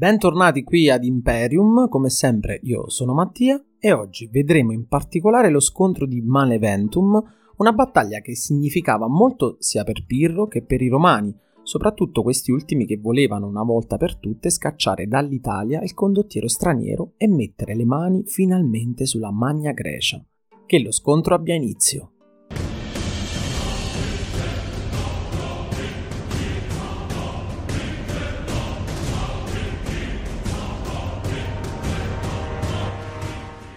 Bentornati 0.00 0.64
qui 0.64 0.88
ad 0.88 1.04
Imperium, 1.04 1.86
come 1.90 2.08
sempre 2.08 2.58
io 2.62 2.88
sono 2.88 3.12
Mattia 3.12 3.62
e 3.78 3.92
oggi 3.92 4.30
vedremo 4.32 4.72
in 4.72 4.86
particolare 4.86 5.50
lo 5.50 5.60
scontro 5.60 6.06
di 6.06 6.22
Maleventum, 6.22 7.22
una 7.58 7.72
battaglia 7.72 8.20
che 8.20 8.34
significava 8.34 9.08
molto 9.08 9.56
sia 9.58 9.84
per 9.84 10.06
Pirro 10.06 10.46
che 10.46 10.62
per 10.62 10.80
i 10.80 10.88
Romani, 10.88 11.36
soprattutto 11.62 12.22
questi 12.22 12.50
ultimi 12.50 12.86
che 12.86 12.96
volevano 12.96 13.46
una 13.46 13.62
volta 13.62 13.98
per 13.98 14.16
tutte 14.16 14.48
scacciare 14.48 15.06
dall'Italia 15.06 15.82
il 15.82 15.92
condottiero 15.92 16.48
straniero 16.48 17.12
e 17.18 17.28
mettere 17.28 17.76
le 17.76 17.84
mani 17.84 18.22
finalmente 18.24 19.04
sulla 19.04 19.30
Magna 19.30 19.72
Grecia. 19.72 20.24
Che 20.64 20.78
lo 20.80 20.92
scontro 20.92 21.34
abbia 21.34 21.56
inizio. 21.56 22.12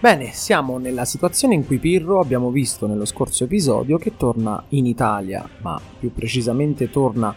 Bene, 0.04 0.32
siamo 0.34 0.76
nella 0.76 1.06
situazione 1.06 1.54
in 1.54 1.64
cui 1.64 1.78
Pirro 1.78 2.20
abbiamo 2.20 2.50
visto 2.50 2.86
nello 2.86 3.06
scorso 3.06 3.44
episodio 3.44 3.96
che 3.96 4.18
torna 4.18 4.62
in 4.68 4.84
Italia, 4.84 5.48
ma 5.62 5.80
più 5.98 6.12
precisamente 6.12 6.90
torna 6.90 7.34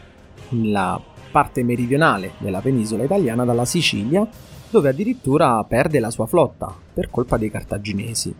nella 0.50 1.02
parte 1.32 1.64
meridionale 1.64 2.34
della 2.40 2.60
penisola 2.60 3.06
italiana 3.06 3.46
dalla 3.46 3.64
Sicilia, 3.64 4.28
dove 4.70 4.90
addirittura 4.90 5.64
perde 5.64 6.02
la 6.02 6.10
sua 6.10 6.26
flotta 6.26 6.76
per 6.94 7.10
colpa 7.10 7.38
dei 7.38 7.50
cartaginesi. 7.50 8.36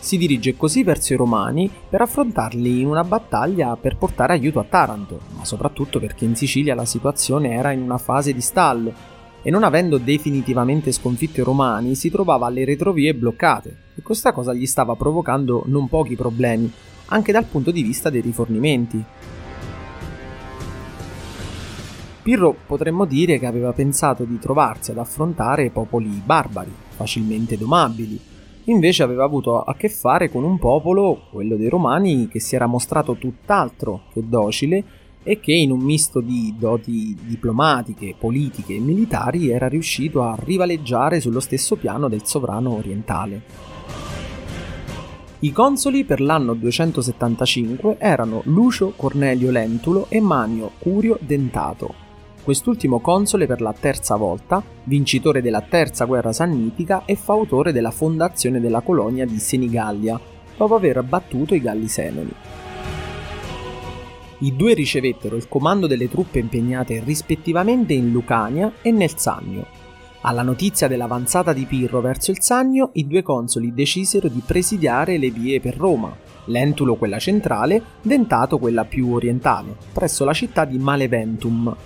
Si 0.00 0.16
dirige 0.16 0.56
così 0.56 0.82
verso 0.82 1.12
i 1.12 1.16
Romani 1.16 1.70
per 1.88 2.00
affrontarli 2.00 2.80
in 2.80 2.88
una 2.88 3.04
battaglia 3.04 3.76
per 3.76 3.96
portare 3.96 4.32
aiuto 4.32 4.58
a 4.58 4.66
Taranto, 4.68 5.20
ma 5.36 5.44
soprattutto 5.44 6.00
perché 6.00 6.24
in 6.24 6.34
Sicilia 6.34 6.74
la 6.74 6.84
situazione 6.84 7.52
era 7.52 7.70
in 7.70 7.82
una 7.82 7.98
fase 7.98 8.32
di 8.32 8.40
stallo 8.40 9.09
e 9.42 9.50
non 9.50 9.64
avendo 9.64 9.98
definitivamente 9.98 10.92
sconfitto 10.92 11.40
i 11.40 11.44
romani 11.44 11.94
si 11.94 12.10
trovava 12.10 12.46
alle 12.46 12.64
retrovie 12.64 13.14
bloccate 13.14 13.76
e 13.94 14.02
questa 14.02 14.32
cosa 14.32 14.52
gli 14.52 14.66
stava 14.66 14.94
provocando 14.94 15.62
non 15.66 15.88
pochi 15.88 16.16
problemi, 16.16 16.70
anche 17.06 17.32
dal 17.32 17.44
punto 17.44 17.70
di 17.70 17.82
vista 17.82 18.10
dei 18.10 18.20
rifornimenti. 18.20 19.04
Pirro 22.22 22.54
potremmo 22.66 23.06
dire 23.06 23.38
che 23.38 23.46
aveva 23.46 23.72
pensato 23.72 24.24
di 24.24 24.38
trovarsi 24.38 24.90
ad 24.90 24.98
affrontare 24.98 25.70
popoli 25.70 26.20
barbari, 26.24 26.72
facilmente 26.90 27.56
domabili, 27.56 28.20
invece 28.64 29.02
aveva 29.02 29.24
avuto 29.24 29.60
a 29.62 29.74
che 29.74 29.88
fare 29.88 30.30
con 30.30 30.44
un 30.44 30.58
popolo, 30.58 31.22
quello 31.30 31.56
dei 31.56 31.68
romani, 31.68 32.28
che 32.28 32.38
si 32.38 32.54
era 32.54 32.66
mostrato 32.66 33.16
tutt'altro 33.16 34.02
che 34.12 34.22
docile 34.26 34.84
e 35.22 35.40
che 35.40 35.52
in 35.52 35.70
un 35.70 35.80
misto 35.80 36.20
di 36.20 36.54
doti 36.58 37.16
diplomatiche, 37.22 38.14
politiche 38.18 38.74
e 38.74 38.80
militari 38.80 39.50
era 39.50 39.68
riuscito 39.68 40.22
a 40.22 40.36
rivaleggiare 40.38 41.20
sullo 41.20 41.40
stesso 41.40 41.76
piano 41.76 42.08
del 42.08 42.24
sovrano 42.24 42.74
orientale. 42.74 43.42
I 45.42 45.52
consoli 45.52 46.04
per 46.04 46.20
l'anno 46.20 46.52
275 46.52 47.96
erano 47.98 48.42
Lucio 48.44 48.92
Cornelio 48.94 49.50
Lentulo 49.50 50.06
e 50.10 50.20
Manio 50.20 50.72
Curio 50.78 51.18
Dentato. 51.20 52.08
Quest'ultimo 52.42 53.00
console 53.00 53.46
per 53.46 53.60
la 53.60 53.72
terza 53.72 54.16
volta, 54.16 54.62
vincitore 54.84 55.40
della 55.40 55.62
terza 55.62 56.04
guerra 56.04 56.32
sannitica 56.32 57.04
e 57.04 57.14
fautore 57.14 57.72
della 57.72 57.90
fondazione 57.90 58.60
della 58.60 58.80
colonia 58.80 59.24
di 59.24 59.38
Senigallia, 59.38 60.20
dopo 60.56 60.74
aver 60.74 60.98
abbattuto 60.98 61.54
i 61.54 61.60
Galli 61.60 61.88
Semeni. 61.88 62.32
I 64.42 64.56
due 64.56 64.72
ricevettero 64.72 65.36
il 65.36 65.48
comando 65.48 65.86
delle 65.86 66.08
truppe 66.08 66.38
impegnate 66.38 67.02
rispettivamente 67.04 67.92
in 67.92 68.10
Lucania 68.10 68.72
e 68.80 68.90
nel 68.90 69.18
Sannio. 69.18 69.66
Alla 70.22 70.40
notizia 70.40 70.88
dell'avanzata 70.88 71.52
di 71.52 71.66
Pirro 71.66 72.00
verso 72.00 72.30
il 72.30 72.40
Sannio, 72.40 72.90
i 72.94 73.06
due 73.06 73.22
consoli 73.22 73.74
decisero 73.74 74.28
di 74.28 74.42
presidiare 74.44 75.18
le 75.18 75.30
vie 75.30 75.60
per 75.60 75.76
Roma, 75.76 76.16
Lentulo 76.46 76.94
quella 76.96 77.18
centrale, 77.18 77.82
Dentato 78.00 78.58
quella 78.58 78.86
più 78.86 79.12
orientale, 79.12 79.76
presso 79.92 80.24
la 80.24 80.32
città 80.32 80.64
di 80.64 80.78
Maleventum. 80.78 81.76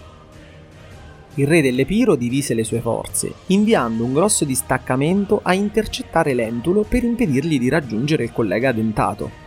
Il 1.35 1.49
re 1.49 1.61
dell'Epiro 1.61 2.15
divise 2.15 2.55
le 2.55 2.63
sue 2.63 2.81
forze, 2.81 3.33
inviando 3.47 4.05
un 4.05 4.13
grosso 4.13 4.45
distaccamento 4.45 5.41
a 5.43 5.55
intercettare 5.55 6.35
Lentulo 6.35 6.83
per 6.83 7.03
impedirgli 7.03 7.59
di 7.59 7.69
raggiungere 7.69 8.23
il 8.23 8.33
collega 8.33 8.71
Dentato. 8.71 9.44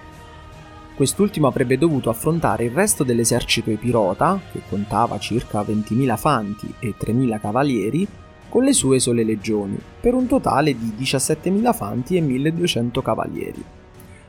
Quest'ultimo 0.98 1.46
avrebbe 1.46 1.78
dovuto 1.78 2.10
affrontare 2.10 2.64
il 2.64 2.72
resto 2.72 3.04
dell'esercito 3.04 3.70
epirota, 3.70 4.42
che 4.52 4.64
contava 4.68 5.20
circa 5.20 5.62
20.000 5.62 6.18
fanti 6.18 6.74
e 6.80 6.96
3.000 7.00 7.40
cavalieri, 7.40 8.08
con 8.50 8.64
le 8.64 8.74
sue 8.74 8.98
sole 8.98 9.24
legioni, 9.24 9.78
per 10.02 10.16
un 10.16 10.26
totale 10.26 10.76
di 10.76 10.96
17.000 10.98 11.72
fanti 11.72 12.18
e 12.18 12.22
1.200 12.22 13.04
cavalieri. 13.04 13.64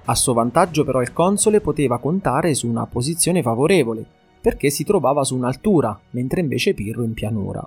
A 0.05 0.15
suo 0.15 0.35
vantaggio 0.35 0.85
però 0.85 1.01
il 1.01 1.15
console 1.15 1.63
poteva 1.63 1.97
contare 1.97 2.53
su 2.53 2.69
una 2.69 2.85
posizione 2.85 3.41
favorevole, 3.41 4.05
perché 4.39 4.69
si 4.69 4.85
trovava 4.85 5.25
su 5.25 5.37
un'altura, 5.37 5.99
mentre 6.11 6.43
invece 6.43 6.75
Pirro 6.75 7.03
in 7.03 7.15
pianura. 7.15 7.67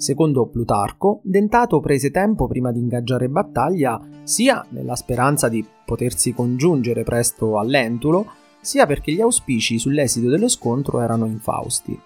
Secondo 0.00 0.46
Plutarco, 0.46 1.20
Dentato 1.22 1.78
prese 1.80 2.10
tempo 2.10 2.46
prima 2.46 2.72
di 2.72 2.78
ingaggiare 2.78 3.28
battaglia 3.28 4.00
sia 4.22 4.64
nella 4.70 4.96
speranza 4.96 5.50
di 5.50 5.62
potersi 5.84 6.32
congiungere 6.32 7.02
presto 7.02 7.58
all'Entulo, 7.58 8.24
sia 8.62 8.86
perché 8.86 9.12
gli 9.12 9.20
auspici 9.20 9.78
sull'esito 9.78 10.30
dello 10.30 10.48
scontro 10.48 11.02
erano 11.02 11.26
infausti. 11.26 12.00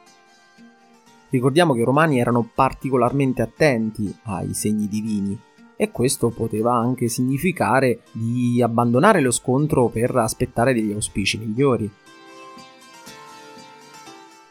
Ricordiamo 1.31 1.73
che 1.73 1.83
i 1.83 1.85
romani 1.85 2.19
erano 2.19 2.51
particolarmente 2.53 3.43
attenti 3.43 4.13
ai 4.25 4.55
segni 4.55 4.89
divini 4.89 5.39
e 5.77 5.93
questo 5.93 6.31
poteva 6.31 6.75
anche 6.75 7.07
significare 7.07 8.01
di 8.11 8.61
abbandonare 8.61 9.21
lo 9.21 9.31
scontro 9.31 9.87
per 9.87 10.17
aspettare 10.17 10.75
degli 10.75 10.91
auspici 10.91 11.39
migliori. 11.39 11.89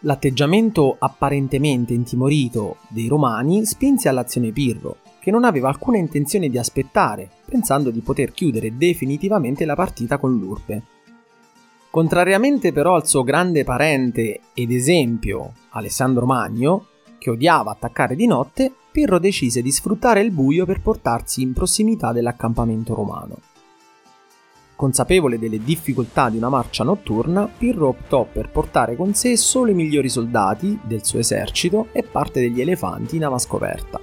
L'atteggiamento 0.06 0.98
apparentemente 1.00 1.94
intimorito 1.94 2.78
dei 2.90 3.08
romani 3.08 3.64
spinse 3.66 4.10
all'azione 4.10 4.52
Pirro, 4.52 4.98
che 5.22 5.32
non 5.32 5.46
aveva 5.46 5.70
alcuna 5.70 5.98
intenzione 5.98 6.50
di 6.50 6.58
aspettare, 6.58 7.30
pensando 7.46 7.90
di 7.90 8.02
poter 8.02 8.34
chiudere 8.34 8.76
definitivamente 8.76 9.64
la 9.64 9.76
partita 9.76 10.18
con 10.18 10.38
l'urbe. 10.38 10.84
Contrariamente 11.90 12.74
però 12.74 12.96
al 12.96 13.08
suo 13.08 13.24
grande 13.24 13.64
parente 13.64 14.42
ed 14.54 14.72
esempio, 14.72 15.54
Alessandro 15.70 16.26
Magno, 16.26 16.88
che 17.18 17.30
odiava 17.30 17.72
attaccare 17.72 18.18
di 18.18 18.28
notte, 18.28 18.74
Pirro 18.92 19.20
decise 19.20 19.62
di 19.62 19.72
sfruttare 19.72 20.20
il 20.20 20.32
buio 20.32 20.66
per 20.66 20.82
portarsi 20.82 21.42
in 21.42 21.54
prossimità 21.54 22.12
dell'accampamento 22.12 22.94
romano. 22.94 23.38
Consapevole 24.76 25.38
delle 25.38 25.64
difficoltà 25.64 26.30
di 26.30 26.38
una 26.38 26.50
marcia 26.50 26.84
notturna, 26.84 27.48
Pirro 27.48 27.90
optò 27.90 28.26
per 28.30 28.50
portare 28.50 28.96
con 28.96 29.14
sé 29.14 29.38
solo 29.38 29.72
i 29.72 29.76
migliori 29.76 30.10
soldati 30.10 30.80
del 30.84 31.06
suo 31.06 31.20
esercito 31.20 31.88
e 31.92 32.04
parte 32.04 32.42
degli 32.42 32.60
elefanti 32.60 33.18
in 33.18 33.26
ava 33.26 33.38
scoperta. 33.38 34.00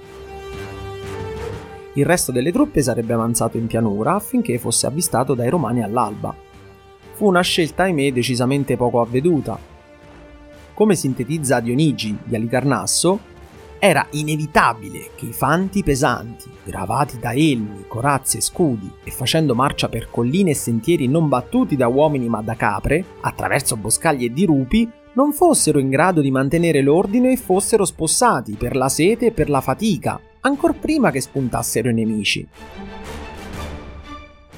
Il 1.93 2.05
resto 2.05 2.31
delle 2.31 2.53
truppe 2.53 2.81
sarebbe 2.81 3.11
avanzato 3.11 3.57
in 3.57 3.67
pianura 3.67 4.15
affinché 4.15 4.57
fosse 4.57 4.87
avvistato 4.87 5.33
dai 5.33 5.49
romani 5.49 5.83
all'alba. 5.83 6.33
Fu 7.13 7.27
una 7.27 7.41
scelta, 7.41 7.83
ahimè, 7.83 8.13
decisamente 8.13 8.77
poco 8.77 9.01
avveduta. 9.01 9.59
Come 10.73 10.95
sintetizza 10.95 11.59
Dionigi 11.59 12.17
di 12.23 12.33
Alicarnasso, 12.33 13.19
era 13.83 14.05
inevitabile 14.11 15.09
che 15.15 15.25
i 15.25 15.33
fanti 15.33 15.81
pesanti, 15.81 16.47
gravati 16.63 17.17
da 17.17 17.33
elmi, 17.33 17.85
corazze 17.87 18.37
e 18.37 18.41
scudi 18.41 18.87
e 19.03 19.09
facendo 19.09 19.55
marcia 19.55 19.89
per 19.89 20.11
colline 20.11 20.51
e 20.51 20.53
sentieri 20.55 21.07
non 21.07 21.27
battuti 21.27 21.75
da 21.75 21.87
uomini 21.87 22.29
ma 22.29 22.43
da 22.43 22.55
capre, 22.55 23.03
attraverso 23.21 23.75
boscaglie 23.77 24.27
e 24.27 24.33
dirupi, 24.33 24.87
non 25.13 25.33
fossero 25.33 25.79
in 25.79 25.89
grado 25.89 26.21
di 26.21 26.29
mantenere 26.29 26.81
l'ordine 26.81 27.31
e 27.31 27.37
fossero 27.37 27.83
spossati 27.83 28.53
per 28.53 28.75
la 28.75 28.87
sete 28.87 29.25
e 29.25 29.31
per 29.31 29.49
la 29.49 29.61
fatica, 29.61 30.21
ancor 30.41 30.75
prima 30.75 31.09
che 31.09 31.19
spuntassero 31.19 31.89
i 31.89 31.93
nemici. 31.95 32.47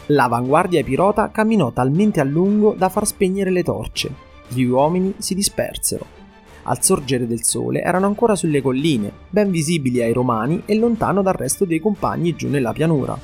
L'avanguardia 0.08 0.82
epirota 0.82 1.32
camminò 1.32 1.72
talmente 1.72 2.20
a 2.20 2.26
lungo 2.26 2.76
da 2.78 2.90
far 2.90 3.08
spegnere 3.08 3.52
le 3.52 3.64
torce. 3.64 4.14
Gli 4.50 4.64
uomini 4.64 5.14
si 5.18 5.34
dispersero 5.34 6.23
al 6.64 6.84
sorgere 6.84 7.28
del 7.28 7.44
sole 7.44 7.82
erano 7.82 8.06
ancora 8.06 8.36
sulle 8.36 8.62
colline, 8.62 9.12
ben 9.30 9.52
visibili 9.52 10.02
ai 10.02 10.14
romani 10.14 10.64
e 10.66 10.76
lontano 10.76 11.22
dal 11.22 11.34
resto 11.34 11.66
dei 11.66 11.80
compagni 11.80 12.36
giù 12.36 12.50
nella 12.50 12.74
pianura. 12.74 13.18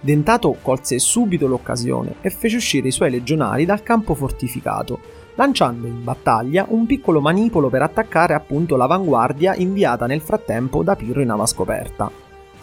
Dentato 0.00 0.56
colse 0.60 0.98
subito 0.98 1.46
l'occasione 1.46 2.16
e 2.22 2.30
fece 2.30 2.56
uscire 2.56 2.88
i 2.88 2.92
suoi 2.92 3.10
legionari 3.10 3.64
dal 3.64 3.84
campo 3.84 4.14
fortificato, 4.14 4.98
lanciando 5.36 5.86
in 5.86 6.02
battaglia 6.02 6.66
un 6.68 6.86
piccolo 6.86 7.20
manipolo 7.20 7.68
per 7.68 7.82
attaccare 7.82 8.34
appunto 8.34 8.76
l'avanguardia 8.76 9.54
inviata 9.54 10.06
nel 10.06 10.20
frattempo 10.20 10.82
da 10.82 10.96
Pirro 10.96 11.22
in 11.22 11.30
ava 11.30 11.46
scoperta. 11.46 12.10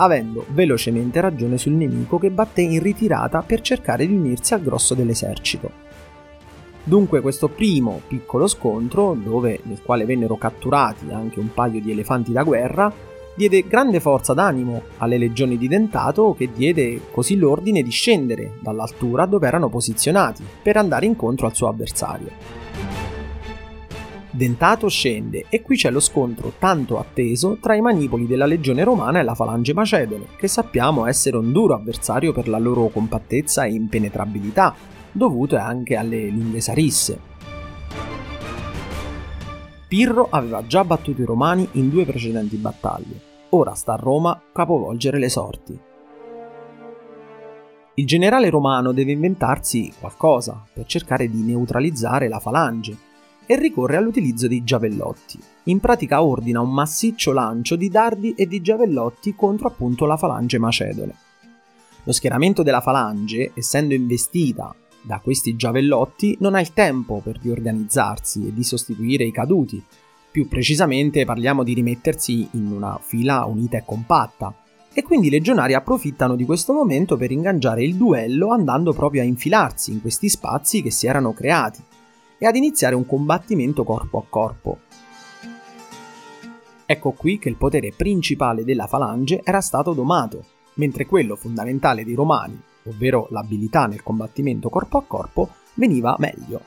avendo 0.01 0.45
velocemente 0.49 1.19
ragione 1.21 1.57
sul 1.57 1.73
nemico 1.73 2.17
che 2.19 2.29
batté 2.29 2.61
in 2.61 2.81
ritirata 2.81 3.41
per 3.41 3.61
cercare 3.61 4.07
di 4.07 4.13
unirsi 4.13 4.53
al 4.53 4.61
grosso 4.61 4.93
dell'esercito. 4.93 5.88
Dunque 6.89 7.21
questo 7.21 7.49
primo 7.49 8.01
piccolo 8.07 8.47
scontro, 8.47 9.13
dove, 9.13 9.59
nel 9.65 9.79
quale 9.83 10.05
vennero 10.05 10.37
catturati 10.37 11.11
anche 11.11 11.39
un 11.39 11.53
paio 11.53 11.79
di 11.79 11.91
elefanti 11.91 12.31
da 12.31 12.41
guerra, 12.41 12.91
diede 13.35 13.67
grande 13.67 13.99
forza 13.99 14.33
d'animo 14.33 14.81
alle 14.97 15.19
legioni 15.19 15.59
di 15.59 15.67
Dentato 15.67 16.33
che 16.35 16.49
diede 16.51 16.99
così 17.11 17.35
l'ordine 17.35 17.83
di 17.83 17.91
scendere 17.91 18.53
dall'altura 18.59 19.27
dove 19.27 19.45
erano 19.45 19.69
posizionati 19.69 20.43
per 20.63 20.77
andare 20.77 21.05
incontro 21.05 21.45
al 21.45 21.53
suo 21.53 21.67
avversario. 21.67 22.31
Dentato 24.31 24.89
scende 24.89 25.45
e 25.47 25.61
qui 25.61 25.75
c'è 25.75 25.91
lo 25.91 25.99
scontro 25.99 26.53
tanto 26.57 26.97
atteso 26.97 27.59
tra 27.61 27.75
i 27.75 27.81
manipoli 27.81 28.25
della 28.25 28.47
legione 28.47 28.83
romana 28.83 29.19
e 29.19 29.23
la 29.23 29.35
falange 29.35 29.75
macedone, 29.75 30.25
che 30.37 30.47
sappiamo 30.47 31.05
essere 31.05 31.37
un 31.37 31.51
duro 31.51 31.75
avversario 31.75 32.33
per 32.33 32.47
la 32.47 32.57
loro 32.57 32.87
compattezza 32.87 33.65
e 33.65 33.73
impenetrabilità, 33.73 34.97
dovute 35.11 35.57
anche 35.57 35.95
alle 35.95 36.29
lunghe 36.29 36.61
sarisse. 36.61 37.19
Pirro 39.87 40.27
aveva 40.29 40.65
già 40.67 40.83
battuto 40.83 41.21
i 41.21 41.25
romani 41.25 41.67
in 41.73 41.89
due 41.89 42.05
precedenti 42.05 42.57
battaglie, 42.57 43.19
ora 43.49 43.73
sta 43.73 43.93
a 43.93 43.97
Roma 43.97 44.39
capovolgere 44.51 45.17
le 45.17 45.29
sorti. 45.29 45.79
Il 47.95 48.05
generale 48.05 48.49
romano 48.49 48.93
deve 48.93 49.13
inventarsi 49.13 49.91
qualcosa 49.99 50.63
per 50.71 50.85
cercare 50.85 51.27
di 51.27 51.41
neutralizzare 51.41 52.29
la 52.29 52.39
falange 52.39 52.95
e 53.45 53.57
ricorre 53.57 53.97
all'utilizzo 53.97 54.47
dei 54.47 54.63
giavellotti. 54.63 55.39
In 55.63 55.79
pratica 55.79 56.23
ordina 56.23 56.61
un 56.61 56.71
massiccio 56.71 57.33
lancio 57.33 57.75
di 57.75 57.89
dardi 57.89 58.35
e 58.35 58.45
di 58.45 58.61
giavellotti 58.61 59.33
contro 59.35 59.67
appunto 59.67 60.05
la 60.05 60.17
falange 60.17 60.59
macedone. 60.59 61.15
Lo 62.03 62.11
schieramento 62.11 62.61
della 62.61 62.79
falange, 62.79 63.51
essendo 63.55 63.95
investita 63.95 64.73
da 65.01 65.19
questi 65.19 65.55
giavellotti, 65.55 66.37
non 66.39 66.55
ha 66.55 66.59
il 66.59 66.73
tempo 66.73 67.21
per 67.23 67.39
riorganizzarsi 67.41 68.47
e 68.47 68.53
di 68.53 68.63
sostituire 68.63 69.23
i 69.23 69.31
caduti. 69.31 69.83
Più 70.31 70.47
precisamente 70.47 71.25
parliamo 71.25 71.63
di 71.63 71.73
rimettersi 71.73 72.47
in 72.51 72.71
una 72.71 72.99
fila 73.01 73.45
unita 73.45 73.77
e 73.77 73.83
compatta. 73.85 74.53
E 74.93 75.03
quindi 75.03 75.27
i 75.27 75.31
legionari 75.31 75.73
approfittano 75.73 76.35
di 76.35 76.45
questo 76.45 76.73
momento 76.73 77.15
per 77.15 77.31
ingaggiare 77.31 77.83
il 77.83 77.95
duello 77.95 78.49
andando 78.49 78.93
proprio 78.93 79.21
a 79.21 79.25
infilarsi 79.25 79.91
in 79.91 80.01
questi 80.01 80.29
spazi 80.29 80.81
che 80.81 80.91
si 80.91 81.07
erano 81.07 81.33
creati 81.33 81.81
e 82.37 82.45
ad 82.45 82.55
iniziare 82.55 82.95
un 82.95 83.05
combattimento 83.05 83.83
corpo 83.83 84.17
a 84.17 84.23
corpo. 84.27 84.79
Ecco 86.85 87.11
qui 87.11 87.37
che 87.37 87.49
il 87.49 87.55
potere 87.55 87.93
principale 87.95 88.63
della 88.63 88.87
falange 88.87 89.41
era 89.43 89.61
stato 89.61 89.93
domato, 89.93 90.43
mentre 90.75 91.05
quello 91.05 91.35
fondamentale 91.35 92.03
dei 92.03 92.15
romani, 92.15 92.59
ovvero 92.85 93.27
l'abilità 93.31 93.85
nel 93.85 94.03
combattimento 94.03 94.69
corpo 94.69 94.97
a 94.97 95.03
corpo, 95.03 95.49
veniva 95.75 96.15
meglio. 96.19 96.61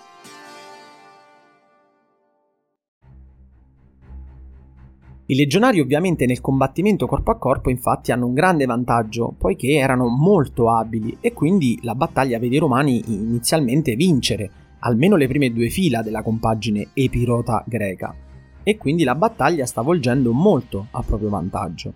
I 5.26 5.34
legionari 5.34 5.80
ovviamente 5.80 6.26
nel 6.26 6.40
combattimento 6.40 7.06
corpo 7.06 7.30
a 7.30 7.38
corpo 7.38 7.70
infatti 7.70 8.12
hanno 8.12 8.26
un 8.26 8.34
grande 8.34 8.66
vantaggio, 8.66 9.34
poiché 9.38 9.74
erano 9.74 10.08
molto 10.08 10.70
abili 10.70 11.16
e 11.20 11.32
quindi 11.32 11.78
la 11.82 11.94
battaglia 11.94 12.38
vede 12.38 12.56
i 12.56 12.58
romani 12.58 13.02
inizialmente 13.06 13.94
vincere, 13.94 14.50
almeno 14.80 15.16
le 15.16 15.28
prime 15.28 15.52
due 15.52 15.70
fila 15.70 16.02
della 16.02 16.22
compagine 16.22 16.88
epirota 16.92 17.64
greca, 17.66 18.14
e 18.62 18.76
quindi 18.76 19.04
la 19.04 19.14
battaglia 19.14 19.64
sta 19.64 19.80
volgendo 19.80 20.32
molto 20.32 20.88
a 20.90 21.02
proprio 21.02 21.30
vantaggio. 21.30 21.92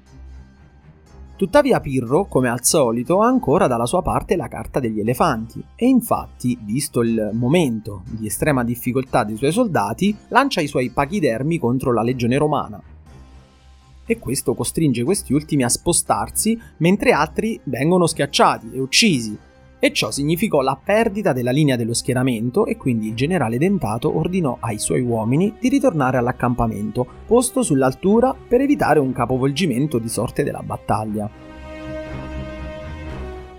Tuttavia 1.36 1.80
Pirro, 1.80 2.24
come 2.24 2.48
al 2.48 2.64
solito, 2.64 3.20
ha 3.20 3.26
ancora 3.26 3.66
dalla 3.66 3.84
sua 3.84 4.00
parte 4.00 4.36
la 4.36 4.48
carta 4.48 4.80
degli 4.80 5.00
elefanti 5.00 5.62
e 5.74 5.84
infatti, 5.84 6.58
visto 6.62 7.02
il 7.02 7.28
momento 7.34 8.04
di 8.08 8.26
estrema 8.26 8.64
difficoltà 8.64 9.22
dei 9.22 9.36
suoi 9.36 9.52
soldati, 9.52 10.16
lancia 10.28 10.62
i 10.62 10.66
suoi 10.66 10.88
pachidermi 10.88 11.58
contro 11.58 11.92
la 11.92 12.00
legione 12.00 12.38
romana. 12.38 12.80
E 14.06 14.18
questo 14.18 14.54
costringe 14.54 15.04
questi 15.04 15.34
ultimi 15.34 15.62
a 15.62 15.68
spostarsi 15.68 16.58
mentre 16.78 17.12
altri 17.12 17.60
vengono 17.64 18.06
schiacciati 18.06 18.70
e 18.72 18.80
uccisi, 18.80 19.36
e 19.78 19.92
ciò 19.92 20.10
significò 20.10 20.62
la 20.62 20.78
perdita 20.82 21.32
della 21.32 21.50
linea 21.50 21.76
dello 21.76 21.92
schieramento 21.92 22.64
e 22.66 22.76
quindi 22.76 23.08
il 23.08 23.14
generale 23.14 23.58
Dentato 23.58 24.16
ordinò 24.16 24.56
ai 24.60 24.78
suoi 24.78 25.02
uomini 25.02 25.54
di 25.60 25.68
ritornare 25.68 26.16
all'accampamento, 26.16 27.06
posto 27.26 27.62
sull'altura 27.62 28.34
per 28.34 28.62
evitare 28.62 28.98
un 28.98 29.12
capovolgimento 29.12 29.98
di 29.98 30.08
sorte 30.08 30.42
della 30.42 30.62
battaglia. 30.62 31.28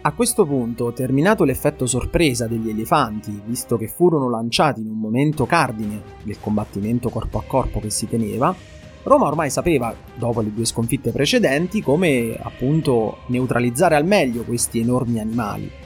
A 0.01 0.13
questo 0.13 0.45
punto, 0.45 0.93
terminato 0.93 1.43
l'effetto 1.43 1.85
sorpresa 1.85 2.47
degli 2.47 2.69
elefanti, 2.69 3.41
visto 3.45 3.77
che 3.77 3.87
furono 3.87 4.29
lanciati 4.29 4.79
in 4.79 4.87
un 4.87 4.97
momento 4.97 5.45
cardine 5.45 6.01
del 6.23 6.39
combattimento 6.39 7.09
corpo 7.09 7.39
a 7.39 7.43
corpo 7.45 7.81
che 7.81 7.89
si 7.89 8.07
teneva, 8.07 8.55
Roma 9.03 9.27
ormai 9.27 9.49
sapeva, 9.49 9.93
dopo 10.15 10.41
le 10.41 10.53
due 10.53 10.65
sconfitte 10.65 11.11
precedenti, 11.11 11.81
come 11.81 12.37
appunto 12.41 13.19
neutralizzare 13.27 13.95
al 13.95 14.05
meglio 14.05 14.43
questi 14.43 14.79
enormi 14.79 15.19
animali 15.19 15.85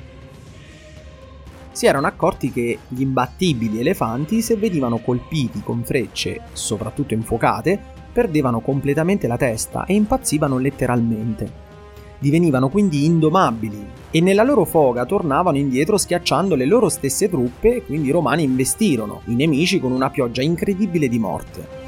si 1.71 1.85
erano 1.85 2.07
accorti 2.07 2.51
che 2.51 2.79
gli 2.87 3.01
imbattibili 3.01 3.79
elefanti, 3.79 4.41
se 4.41 4.55
venivano 4.55 4.99
colpiti 4.99 5.61
con 5.63 5.83
frecce, 5.83 6.41
soprattutto 6.53 7.13
infuocate, 7.13 7.79
perdevano 8.11 8.59
completamente 8.59 9.27
la 9.27 9.37
testa 9.37 9.85
e 9.85 9.93
impazzivano 9.93 10.57
letteralmente. 10.57 11.69
Divenivano 12.19 12.69
quindi 12.69 13.05
indomabili 13.05 13.83
e 14.11 14.21
nella 14.21 14.43
loro 14.43 14.65
foga 14.65 15.05
tornavano 15.05 15.57
indietro 15.57 15.97
schiacciando 15.97 16.55
le 16.55 16.65
loro 16.65 16.89
stesse 16.89 17.29
truppe 17.29 17.77
e 17.77 17.83
quindi 17.83 18.09
i 18.09 18.11
romani 18.11 18.43
investirono 18.43 19.21
i 19.25 19.35
nemici 19.35 19.79
con 19.79 19.91
una 19.91 20.09
pioggia 20.09 20.43
incredibile 20.43 21.07
di 21.07 21.17
morte. 21.17 21.79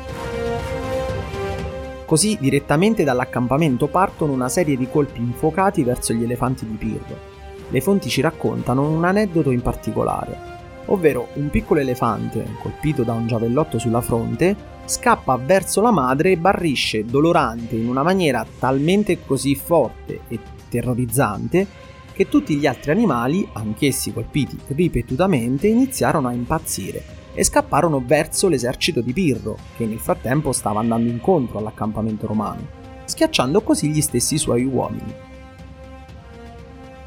Così 2.05 2.37
direttamente 2.39 3.03
dall'accampamento 3.03 3.87
partono 3.87 4.33
una 4.33 4.49
serie 4.49 4.77
di 4.77 4.87
colpi 4.89 5.19
infuocati 5.19 5.83
verso 5.83 6.13
gli 6.13 6.23
elefanti 6.23 6.65
di 6.65 6.75
Pirro 6.75 7.32
le 7.73 7.81
fonti 7.81 8.07
ci 8.07 8.21
raccontano 8.21 8.87
un 8.87 9.03
aneddoto 9.03 9.49
in 9.49 9.63
particolare, 9.63 10.37
ovvero 10.85 11.29
un 11.33 11.49
piccolo 11.49 11.79
elefante, 11.79 12.45
colpito 12.61 13.01
da 13.01 13.13
un 13.13 13.25
giavellotto 13.25 13.79
sulla 13.79 13.99
fronte, 13.99 14.55
scappa 14.85 15.37
verso 15.37 15.81
la 15.81 15.89
madre 15.89 16.31
e 16.31 16.37
barrisce 16.37 17.03
dolorante 17.03 17.75
in 17.75 17.89
una 17.89 18.03
maniera 18.03 18.45
talmente 18.59 19.25
così 19.25 19.55
forte 19.55 20.19
e 20.27 20.37
terrorizzante 20.69 21.65
che 22.13 22.29
tutti 22.29 22.57
gli 22.57 22.67
altri 22.67 22.91
animali, 22.91 23.47
anch'essi 23.53 24.13
colpiti 24.13 24.55
ripetutamente, 24.67 25.65
iniziarono 25.65 26.27
a 26.27 26.33
impazzire 26.33 27.03
e 27.33 27.43
scapparono 27.43 28.03
verso 28.05 28.49
l'esercito 28.49 29.01
di 29.01 29.13
Pirro, 29.13 29.57
che 29.75 29.87
nel 29.87 29.97
frattempo 29.97 30.51
stava 30.51 30.79
andando 30.79 31.09
incontro 31.09 31.57
all'accampamento 31.57 32.27
romano, 32.27 32.67
schiacciando 33.05 33.61
così 33.61 33.89
gli 33.89 34.01
stessi 34.01 34.37
suoi 34.37 34.63
uomini. 34.63 35.31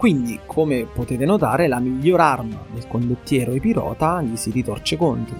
Quindi, 0.06 0.38
come 0.46 0.84
potete 0.84 1.24
notare, 1.24 1.66
la 1.66 1.80
miglior 1.80 2.20
arma 2.20 2.62
del 2.72 2.86
condottiero 2.86 3.50
Epirota 3.50 4.22
gli 4.22 4.36
si 4.36 4.52
ritorce 4.52 4.96
contro. 4.96 5.34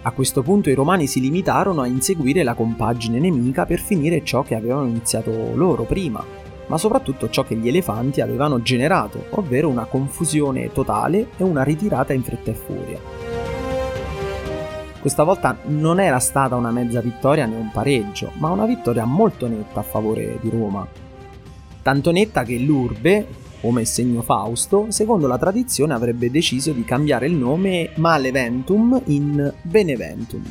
A 0.00 0.10
questo 0.12 0.40
punto 0.40 0.70
i 0.70 0.74
romani 0.74 1.06
si 1.06 1.20
limitarono 1.20 1.82
a 1.82 1.86
inseguire 1.86 2.42
la 2.42 2.54
compagine 2.54 3.18
nemica 3.18 3.66
per 3.66 3.78
finire 3.78 4.24
ciò 4.24 4.42
che 4.42 4.54
avevano 4.54 4.86
iniziato 4.86 5.54
loro 5.54 5.82
prima, 5.82 6.24
ma 6.68 6.78
soprattutto 6.78 7.28
ciò 7.28 7.44
che 7.44 7.56
gli 7.56 7.68
elefanti 7.68 8.22
avevano 8.22 8.62
generato, 8.62 9.26
ovvero 9.32 9.68
una 9.68 9.84
confusione 9.84 10.72
totale 10.72 11.32
e 11.36 11.42
una 11.42 11.62
ritirata 11.62 12.14
in 12.14 12.22
fretta 12.22 12.52
e 12.52 12.54
furia. 12.54 12.98
Questa 14.98 15.24
volta 15.24 15.58
non 15.66 16.00
era 16.00 16.20
stata 16.20 16.56
una 16.56 16.70
mezza 16.70 17.02
vittoria 17.02 17.44
né 17.44 17.56
un 17.56 17.70
pareggio, 17.70 18.32
ma 18.38 18.48
una 18.48 18.64
vittoria 18.64 19.04
molto 19.04 19.46
netta 19.46 19.80
a 19.80 19.82
favore 19.82 20.38
di 20.40 20.48
Roma. 20.48 20.88
Tanto 21.82 22.10
netta 22.12 22.44
che 22.44 22.56
l'Urbe, 22.56 23.48
come 23.60 23.84
segno 23.84 24.22
Fausto, 24.22 24.86
secondo 24.90 25.26
la 25.26 25.38
tradizione 25.38 25.94
avrebbe 25.94 26.30
deciso 26.30 26.72
di 26.72 26.84
cambiare 26.84 27.26
il 27.26 27.34
nome 27.34 27.90
Maleventum 27.96 29.02
in 29.06 29.52
Beneventum. 29.62 30.42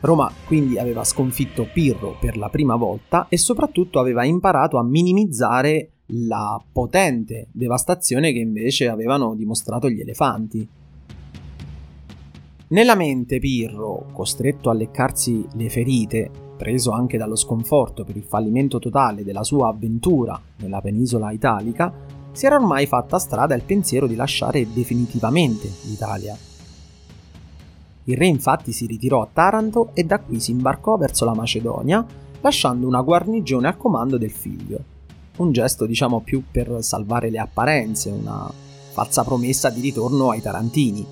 Roma 0.00 0.30
quindi 0.46 0.78
aveva 0.78 1.02
sconfitto 1.02 1.66
Pirro 1.72 2.16
per 2.20 2.36
la 2.36 2.50
prima 2.50 2.76
volta 2.76 3.26
e 3.28 3.38
soprattutto 3.38 3.98
aveva 3.98 4.24
imparato 4.24 4.76
a 4.76 4.84
minimizzare 4.84 5.90
la 6.08 6.62
potente 6.72 7.48
devastazione 7.52 8.32
che 8.32 8.38
invece 8.38 8.88
avevano 8.88 9.34
dimostrato 9.34 9.88
gli 9.88 10.00
elefanti. 10.00 10.68
Nella 12.68 12.94
mente 12.94 13.38
Pirro, 13.38 14.06
costretto 14.12 14.68
a 14.68 14.74
leccarsi 14.74 15.46
le 15.54 15.70
ferite 15.70 16.30
preso 16.64 16.92
anche 16.92 17.18
dallo 17.18 17.36
sconforto 17.36 18.04
per 18.04 18.16
il 18.16 18.22
fallimento 18.22 18.78
totale 18.78 19.22
della 19.22 19.44
sua 19.44 19.68
avventura 19.68 20.40
nella 20.56 20.80
penisola 20.80 21.30
italica, 21.30 21.92
si 22.32 22.46
era 22.46 22.54
ormai 22.54 22.86
fatta 22.86 23.18
strada 23.18 23.54
il 23.54 23.60
pensiero 23.60 24.06
di 24.06 24.14
lasciare 24.14 24.66
definitivamente 24.72 25.70
l'Italia. 25.82 26.34
Il 28.04 28.16
re 28.16 28.26
infatti 28.26 28.72
si 28.72 28.86
ritirò 28.86 29.20
a 29.20 29.28
Taranto 29.30 29.90
e 29.92 30.04
da 30.04 30.20
qui 30.20 30.40
si 30.40 30.52
imbarcò 30.52 30.96
verso 30.96 31.26
la 31.26 31.34
Macedonia 31.34 32.02
lasciando 32.40 32.86
una 32.86 33.02
guarnigione 33.02 33.68
a 33.68 33.76
comando 33.76 34.16
del 34.16 34.32
figlio. 34.32 34.78
Un 35.36 35.52
gesto 35.52 35.84
diciamo 35.84 36.20
più 36.20 36.44
per 36.50 36.78
salvare 36.80 37.28
le 37.28 37.40
apparenze, 37.40 38.08
una 38.08 38.50
falsa 38.92 39.22
promessa 39.22 39.68
di 39.68 39.82
ritorno 39.82 40.30
ai 40.30 40.40
Tarantini. 40.40 41.06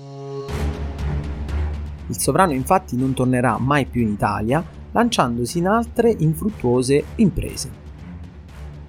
Il 2.07 2.19
sovrano 2.19 2.53
infatti 2.53 2.95
non 2.95 3.13
tornerà 3.13 3.59
mai 3.59 3.85
più 3.85 4.01
in 4.01 4.09
Italia, 4.09 4.81
lanciandosi 4.93 5.59
in 5.59 5.67
altre 5.67 6.15
infruttuose 6.17 7.03
imprese. 7.15 7.81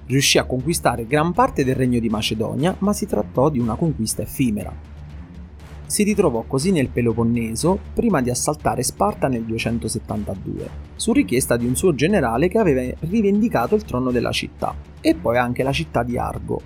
Riuscì 0.07 0.39
a 0.39 0.45
conquistare 0.45 1.07
gran 1.07 1.33
parte 1.33 1.65
del 1.65 1.75
regno 1.75 1.99
di 1.99 2.09
Macedonia, 2.09 2.75
ma 2.79 2.93
si 2.93 3.07
trattò 3.07 3.49
di 3.49 3.59
una 3.59 3.75
conquista 3.75 4.23
effimera. 4.23 4.73
Si 5.87 6.03
ritrovò 6.03 6.45
così 6.47 6.73
nel 6.73 6.89
Peloponneso 6.89 7.79
prima 7.95 8.21
di 8.21 8.29
assaltare 8.29 8.83
Sparta 8.83 9.29
nel 9.29 9.45
272, 9.45 10.69
su 10.97 11.13
richiesta 11.13 11.57
di 11.57 11.67
un 11.67 11.77
suo 11.77 11.95
generale 11.95 12.49
che 12.49 12.59
aveva 12.59 12.95
rivendicato 13.01 13.75
il 13.75 13.85
trono 13.85 14.11
della 14.11 14.33
città, 14.33 14.75
e 15.01 15.15
poi 15.15 15.39
anche 15.39 15.63
la 15.63 15.73
città 15.73 16.03
di 16.03 16.19
Argo. 16.19 16.61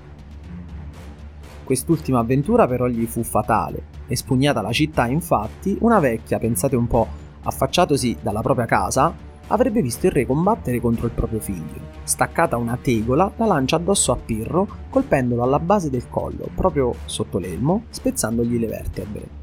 Quest'ultima 1.64 2.20
avventura 2.20 2.66
però 2.66 2.86
gli 2.86 3.04
fu 3.04 3.22
fatale. 3.22 3.96
Espugnata 4.06 4.62
la 4.62 4.72
città, 4.72 5.06
infatti, 5.06 5.76
una 5.80 5.98
vecchia, 5.98 6.38
pensate 6.38 6.76
un 6.76 6.86
po', 6.86 7.06
affacciatosi 7.42 8.16
dalla 8.22 8.40
propria 8.40 8.66
casa, 8.66 9.14
avrebbe 9.48 9.82
visto 9.82 10.06
il 10.06 10.12
re 10.12 10.26
combattere 10.26 10.80
contro 10.80 11.06
il 11.06 11.12
proprio 11.12 11.40
figlio. 11.40 11.96
Staccata 12.02 12.56
una 12.56 12.78
tegola, 12.80 13.30
la 13.36 13.46
lancia 13.46 13.76
addosso 13.76 14.12
a 14.12 14.16
Pirro, 14.16 14.66
colpendolo 14.88 15.42
alla 15.42 15.58
base 15.58 15.90
del 15.90 16.08
collo, 16.08 16.48
proprio 16.54 16.94
sotto 17.04 17.38
l'elmo, 17.38 17.84
spezzandogli 17.90 18.58
le 18.58 18.66
vertebre. 18.66 19.36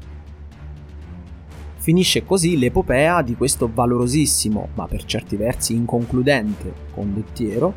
Finisce 1.76 2.24
così 2.24 2.58
l'epopea 2.58 3.22
di 3.22 3.36
questo 3.36 3.70
valorosissimo, 3.72 4.70
ma 4.74 4.86
per 4.88 5.04
certi 5.04 5.36
versi 5.36 5.74
inconcludente, 5.74 6.72
condottiero, 6.92 7.72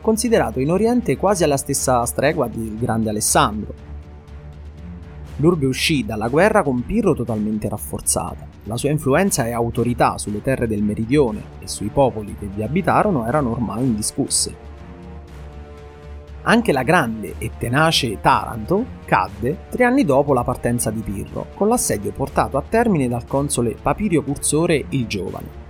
considerato 0.00 0.58
in 0.58 0.70
Oriente 0.70 1.16
quasi 1.16 1.44
alla 1.44 1.56
stessa 1.56 2.04
stregua 2.04 2.48
del 2.48 2.76
grande 2.76 3.10
Alessandro, 3.10 3.91
L'urbe 5.42 5.66
uscì 5.66 6.04
dalla 6.04 6.28
guerra 6.28 6.62
con 6.62 6.86
Pirro 6.86 7.14
totalmente 7.14 7.68
rafforzata. 7.68 8.46
La 8.66 8.76
sua 8.76 8.90
influenza 8.90 9.44
e 9.44 9.50
autorità 9.50 10.16
sulle 10.16 10.40
terre 10.40 10.68
del 10.68 10.84
meridione 10.84 11.42
e 11.58 11.66
sui 11.66 11.88
popoli 11.88 12.36
che 12.38 12.46
vi 12.46 12.62
abitarono 12.62 13.26
erano 13.26 13.50
ormai 13.50 13.82
indiscusse. 13.82 14.54
Anche 16.42 16.70
la 16.70 16.84
grande 16.84 17.34
e 17.38 17.50
tenace 17.58 18.20
Taranto 18.20 18.84
cadde 19.04 19.64
tre 19.68 19.82
anni 19.82 20.04
dopo 20.04 20.32
la 20.32 20.44
partenza 20.44 20.92
di 20.92 21.00
Pirro, 21.00 21.46
con 21.56 21.66
l'assedio 21.66 22.12
portato 22.12 22.56
a 22.56 22.62
termine 22.68 23.08
dal 23.08 23.26
console 23.26 23.74
Papirio 23.82 24.22
Cursore 24.22 24.84
il 24.90 25.08
Giovane. 25.08 25.60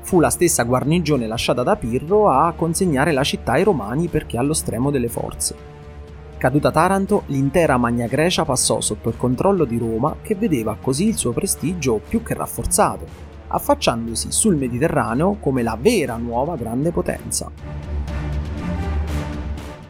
Fu 0.00 0.18
la 0.18 0.30
stessa 0.30 0.64
guarnigione 0.64 1.28
lasciata 1.28 1.62
da 1.62 1.76
Pirro 1.76 2.28
a 2.28 2.52
consegnare 2.56 3.12
la 3.12 3.22
città 3.22 3.52
ai 3.52 3.62
Romani 3.62 4.08
perché 4.08 4.36
allo 4.36 4.52
stremo 4.52 4.90
delle 4.90 5.08
forze. 5.08 5.70
Caduta 6.42 6.72
Taranto, 6.72 7.22
l'intera 7.26 7.76
Magna 7.76 8.08
Grecia 8.08 8.44
passò 8.44 8.80
sotto 8.80 9.08
il 9.08 9.16
controllo 9.16 9.64
di 9.64 9.78
Roma 9.78 10.16
che 10.22 10.34
vedeva 10.34 10.74
così 10.74 11.06
il 11.06 11.16
suo 11.16 11.30
prestigio 11.30 12.00
più 12.04 12.24
che 12.24 12.34
rafforzato, 12.34 13.06
affacciandosi 13.46 14.32
sul 14.32 14.56
Mediterraneo 14.56 15.36
come 15.38 15.62
la 15.62 15.78
vera 15.80 16.16
nuova 16.16 16.56
grande 16.56 16.90
potenza. 16.90 17.48